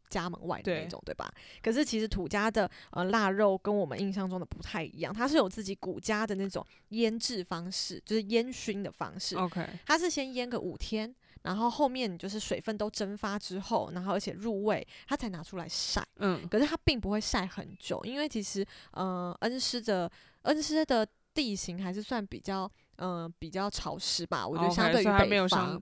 [0.09, 1.33] 家门外的那种，对吧？
[1.63, 9.37] 可是其实土家的呃腊肉跟我们印象中的不太一样，它是有自己古家的那种腌制方式，就是烟熏的方式。
[9.37, 16.07] ，OK，它是先腌个五天，然后后面你就是水分都蒸发之后，然后而且入味，它才拿出来晒。
[16.17, 20.11] 嗯，可是它并不会晒很久，因为其实呃恩施的
[20.43, 25.81] 恩施的地形还是算比较呃比较潮湿吧，我觉得相对于北方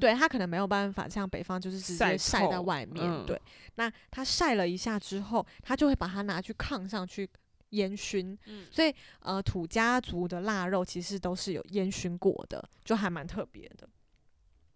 [0.00, 3.04] 对它可能没有办法像北方就是直接晒在外面。
[3.04, 3.40] 嗯对，
[3.76, 7.28] 那它晒了一下之后，它就会把它拿去炕上去
[7.70, 8.36] 烟熏。
[8.46, 13.88] 嗯所以呃土家族的腊肉其实都是有烟熏过的，就还蛮特别的。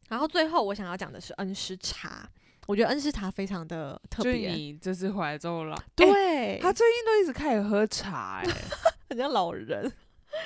[0.09, 2.29] 然后最后我想要讲的是恩施茶，
[2.66, 4.51] 我觉得恩施茶非常的特就是别。
[4.51, 8.55] 你这次回来之后了，欸对，他最近都一直开始喝茶、 欸，
[9.09, 9.90] 很像老人。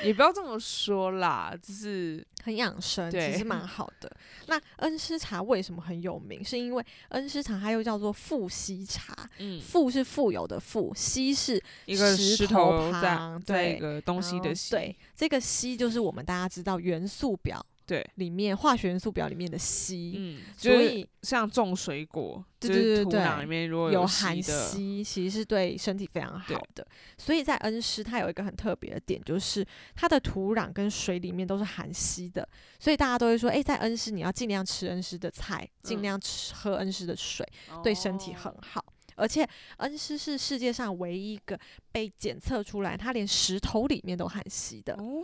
[0.03, 4.11] 也不要这么说啦，就是很养生，其实蛮好的。
[4.47, 6.45] 那恩施茶为什么很有名？
[6.45, 26.87] 是因为恩施茶它又叫做富硒茶，嗯，富是富有的富，硒是一个石石头旁对在一个东西的硒，对，这个硒就是我们大家知道元素表对，里面化学元素表里面的硒，嗯，所以像种水果，对就是土对对对壤里面如果有含硒其实是对身体非常好的。
[27.19, 37.47] 所以在恩施，它有一个很特别的点，就是它的土壤跟水里面都是含硒的，所以大家都会说，诶，在恩施你要尽量吃恩施的菜，尽嗯量吃喝恩施的水，
[37.83, 38.85] 对身体很哦好。
[39.17, 41.57] 而且恩施是世界上唯一一个
[41.93, 45.23] 被检测出来，它连石头里面都含硒的，哦，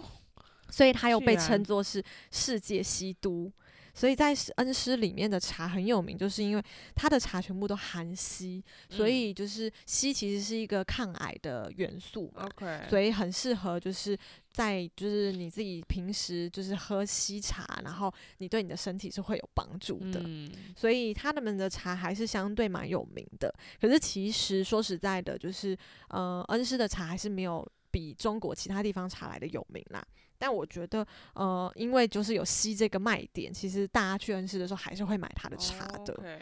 [0.70, 3.52] 所以它又被称作是世界硒都。
[3.92, 6.62] 所以在恩施里面的茶很有名，就是因为
[6.94, 14.16] 它的茶全部都含硒，所嗯以就是硒其实是一个抗癌的元素嘛，OK，所以很适合就是
[14.52, 20.22] 在就是你自己平时就是喝硒茶，然后你对你的身体是会有帮助的。
[20.24, 23.52] 嗯，所以他们的茶还是相对蛮有名的。
[23.80, 25.76] 可是其实说实在的，就是
[26.10, 30.02] 呃，恩施的茶还是没有比中国其他地方茶来的有名啦。
[30.40, 36.40] 但我觉得，呃，因为就是有硒这个卖点，其实大家去恩施的时候还是会买它的茶的。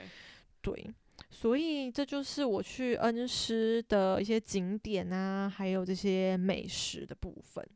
[0.63, 0.89] 对，
[1.31, 7.67] 所以这就是我去恩施的一些景点啊，还有这些美食的部分。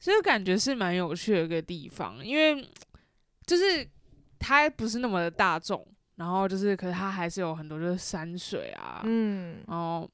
[0.00, 2.66] 所以感觉是蛮有趣的一个地方，因为
[3.46, 3.86] 就是
[4.38, 10.10] 它不是那么的大众，然后就是可是它还是有很多就是山水啊，嗯，然后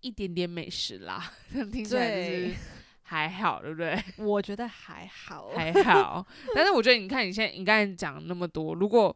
[0.00, 2.54] 一点点美食啦， 听起来就是对
[3.04, 4.02] 还好，对不对？
[4.18, 6.26] 我觉得还好，还 好。
[6.54, 9.14] 但是我觉得，你看你现在你刚才讲那么多，如果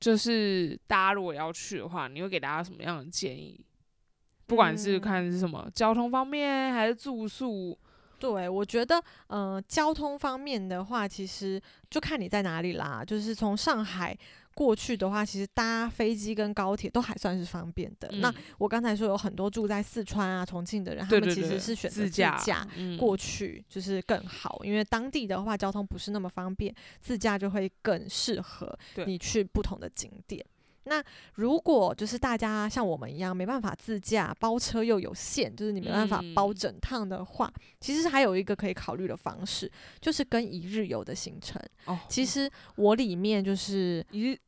[0.00, 3.64] 就是大家如果要去的话，你会给大家什么样的建议？
[4.46, 7.78] 不管是嗯看是什么交通方面，还是住宿，
[8.18, 13.04] 对，我觉得，呃，交通方面的话，其实就看你在哪里啦。
[13.04, 14.16] 就是从上海
[14.54, 18.08] 过去的话，其实搭飞机跟高铁都还算是方便的。
[18.18, 30.44] 那嗯我刚才说有很多住在四川啊、重庆的人，他们其实是选择自自驾过去，就是更好，因为当地的话交通不是那么方便，自驾就会更适合你去不同的景点。
[30.84, 31.02] 那
[31.34, 39.70] 如果就是大家像我们一样没办法自驾，包车又有限，就是你没办法包嗯整趟的话，其实还有一个可以考虑的方式，
[40.00, 41.60] 就是跟一日游的行程。
[41.84, 44.38] 哦，其实我里面就是一日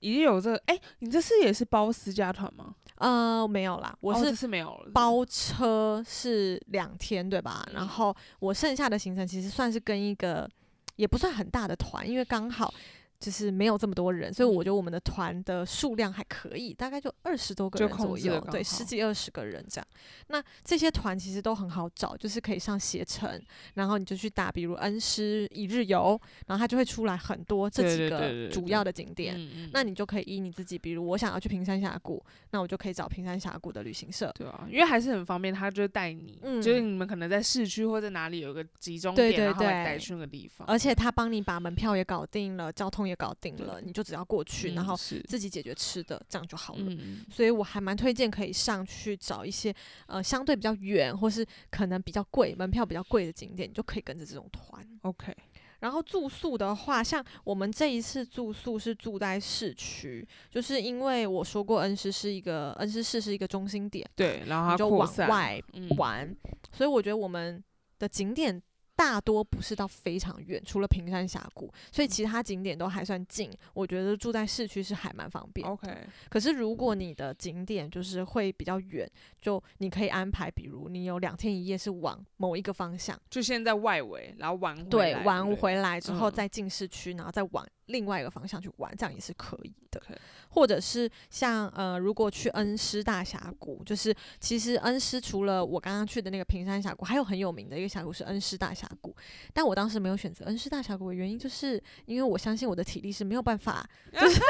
[0.00, 2.74] 一日有这个，哎、你这次也是包私家团吗？
[2.96, 7.66] 呃没有啦，我是哦这次没有包车是两天，对吧？
[7.72, 10.48] 然嗯后我剩下的行程其实算是跟一个
[10.96, 12.72] 也不算很大的团，因为刚好
[13.20, 19.86] 就是没有这么多人，所以我觉得我们的团的数量还可以，大概就二十多个人左右，对，十几二十个人这样。
[20.28, 23.40] 那这些团其实都很好找，就是可以上携程，
[23.74, 29.36] 然后你就去打，比如恩施一日游，然后它就会出来很多这几个主要的景点。
[29.72, 34.32] 那你就可以依你自己，比如我想要去平山峡谷，那我就可以找平山峡谷的旅行社。
[34.38, 46.84] 对啊，因为还是很方便，他就会带你，嗯就是你们可能在市区或者哪里有个集中点，然后带去那个地方，而且他帮你把门票也搞定了，交通也搞定了，你就只要过去，然后自己解决吃的，这样就好了。
[46.86, 47.24] 嗯。
[47.30, 49.74] 所以我还蛮推荐可以上去找一些
[50.06, 54.86] 呃相对比较远或是可能比较贵、门票比较贵的景点，你就可以跟着这种团。
[55.02, 55.34] ，OK，
[55.80, 66.36] 然后住宿的话，像我们这一次住宿是住在市区，就是因为我说过恩施是一个恩施市是一个中心点，对，然后就往外嗯，玩，
[66.72, 67.62] 所以我觉得我们
[67.98, 68.60] 的景点
[68.98, 73.48] 大多不是到非常远，除了平山峡谷，所以其他景点都还算近。
[73.72, 75.64] 我觉得住在市区是还蛮方便。
[75.64, 75.88] OK，
[76.28, 79.08] 可是如果你的景点就是会比较远，
[79.40, 90.02] 就你可以安排，比如你有两天一夜是往某一个方向，就先在外围，然后玩回对，来玩回来之后嗯再进市区，然后再往另外一个方向去玩，这样也是可以的。
[90.50, 99.14] 或者是像呃，如果去恩施大峡谷，就是其实恩施除了我刚刚去的那个平山峡谷，还有很有名的一个峡谷是恩施大峡谷。
[99.52, 104.40] 但我当时没有选择恩施大峡谷的原因，就是因为我相信我的体力是没有办法 就是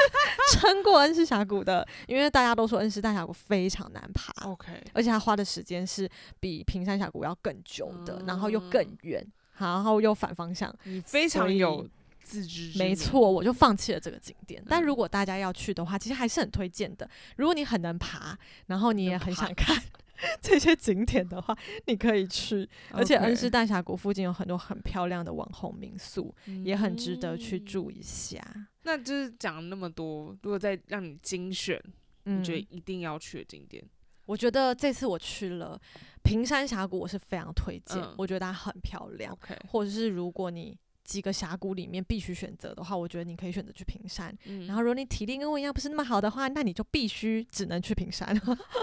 [0.53, 4.33] 撑过恩施峡谷的，因为大家都说恩施大峡谷非常难爬。
[4.49, 9.27] OK，而且它花的时间是比平山峡谷要更久的，然后又更嗯远，
[9.57, 10.73] 然后又反方向。
[10.83, 11.85] 你非常有
[12.29, 14.63] 自知之明，没错，我就放弃了这个景点。
[14.67, 17.09] 但嗯如果大家要去的话，其实还是很推荐的。
[17.37, 19.75] 如果你很能爬，然后你也很想看
[20.39, 21.57] 这些景点的话，
[21.87, 22.69] 你可以去。
[22.91, 28.39] 而且恩施大峡谷附近有很多很漂亮的网红民宿，也很值得去嗯住一下。
[28.83, 31.81] 那就是讲了那么多，如果再让你精选，
[32.25, 33.83] 嗯你觉得一定要去的景点，
[34.25, 35.79] 我觉得这次我去了
[36.23, 39.37] 平山峡谷，我是非常推荐，嗯我觉得它很漂亮。
[39.67, 40.77] 或者是如果你
[41.09, 44.31] 几个峡谷里面必须选择的话，我觉得你可以选择去平山。
[44.45, 48.39] 嗯然后，如果你体力跟我一样不是那么好的话，那你就必须只能去平山。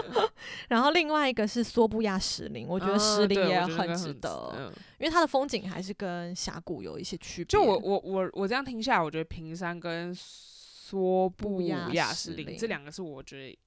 [0.67, 7.45] 然后，另外一个是梭布亚石林，我我觉得石林也很很值得，嗯，因为它的风景还是跟峡谷有一些区别。
[7.45, 13.57] 就我我我我这样听下来，我觉得平山跟梭布亚亚石林石林这两个是我觉得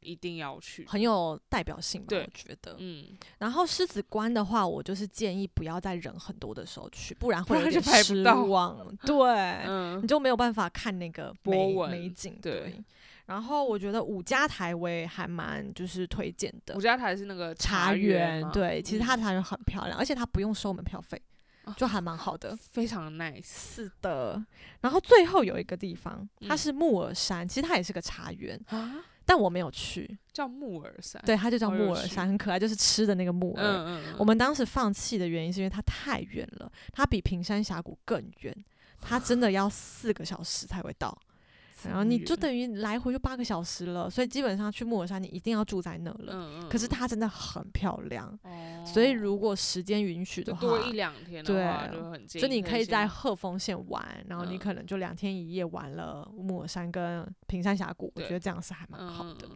[0.00, 0.84] 一定要去。
[0.86, 2.76] 很有代表性吧，我觉得。
[2.78, 3.06] 嗯，
[3.38, 8.76] 然后狮子关的话，我就是建议不要在人很多的时候去，不然会有不然就点失望。
[9.06, 9.28] 对，
[9.66, 12.38] 嗯你就没有办法看那个波美纹美景。
[12.40, 12.82] 对
[13.26, 21.20] 然后我觉得五家台我也还蛮就是推荐的五，家台是那个茶园，对，其实它茶园很漂亮，而且它不用收门票费，
[21.62, 22.58] 啊就还蛮好的。
[22.72, 23.44] 非常 nice。
[23.44, 24.44] 是的，
[24.80, 28.96] 然后最后有一个地方，它嗯是木耳山，其实它也是个茶园，啊，
[29.30, 30.18] 但我没有去。
[30.32, 31.22] 叫木耳山。
[31.24, 33.62] 对，它就叫木耳山，很可爱，就是吃的那个木耳。
[33.64, 38.64] 嗯，嗯嗯，我们当时放弃的原因是因为它太远了，它比平山峡谷更远，
[39.00, 41.16] 它真的要四个小时才会到。
[41.88, 46.32] 然后你就等，等于来回就八个小时了，所以基本上去木尔山你一定要住在那了。
[46.34, 59.48] 嗯嗯，可是它真的很漂亮，哦，所以如果时间允许的话，就多一两天的话，对就很近就你可以在先鹤峰县玩，然后你嗯可能就两天一夜玩了木尔山跟平山峡谷，我对觉得这样是还蛮好的。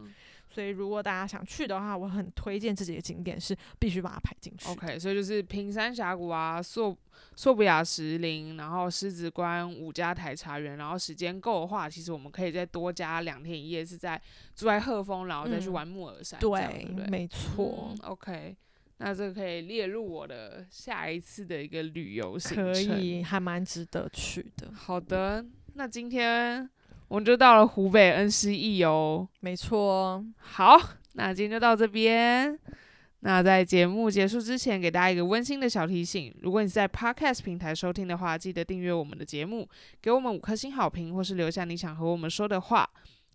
[0.55, 4.69] 所以如果大家想去的话，我很推荐这几个景点是必须把它排进去。
[4.69, 6.97] OK，所以就是平山峡谷啊，硕
[7.35, 14.21] 硕布雅石林，然后狮子关五家台茶园，然后时间够的话，其实我们可以再多加两天一夜，是在
[14.55, 17.05] 住在鹤峰，然后再去嗯玩木耳山，对对？
[17.07, 17.89] 没错。
[17.91, 18.55] 嗯，OK，
[18.99, 23.01] 那这个可以列入我的下一次的一个旅游行可程。
[23.01, 24.71] 以，还蛮值得去的。
[24.73, 26.69] 好的，那今天
[27.07, 29.27] 我们就到了湖北恩施一游。
[29.39, 30.77] 没错，好，
[31.13, 32.57] 那今天就到这边。
[33.21, 39.67] 那在节目结束之前，给大家一个温馨的小提醒：如果你是在 Podcast 平台收听的话，记得订阅我们的节目，
[40.01, 42.87] 给我们五颗星好评，或是留下你想和我们说的话。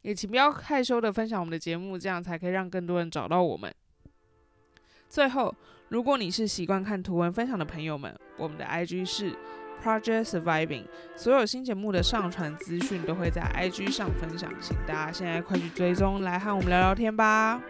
[0.03, 3.75] 也请不要害羞的分享我们的节目，这样才可以让更多人找到我们。
[5.09, 5.55] 最后，
[5.89, 9.37] 如果你是习惯看图文分享的朋友们，我们的 IG 是
[9.83, 10.85] Project Surviving，
[11.17, 17.61] 所有新节目的上传资讯都会在 IG 上分享，请大家现在快去追踪，来和我们聊聊天吧。